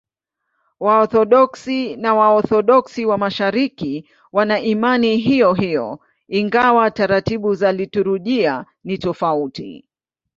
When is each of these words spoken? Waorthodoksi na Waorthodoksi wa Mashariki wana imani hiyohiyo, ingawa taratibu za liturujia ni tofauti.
Waorthodoksi 0.85 1.79
na 2.03 2.11
Waorthodoksi 2.19 3.01
wa 3.05 3.17
Mashariki 3.23 3.93
wana 4.35 4.57
imani 4.71 5.17
hiyohiyo, 5.17 5.99
ingawa 6.27 6.91
taratibu 6.91 7.55
za 7.55 7.71
liturujia 7.71 8.65
ni 8.83 8.97
tofauti. 8.97 9.85